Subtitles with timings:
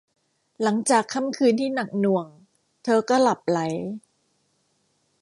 [0.63, 2.27] หลังจากค่ำคืนที่หนักหน่วง
[2.83, 3.59] เธอก็หลับใหล